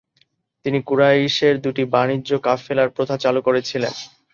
তিনি 0.65 0.79
কুরাইশের 0.87 1.55
দুটি 1.63 1.83
বাণিজ্য 1.93 2.29
কাফেলার 2.45 2.89
প্রথা 2.89 3.15
চালু 3.23 3.39
করেছিলেন। 3.47 3.93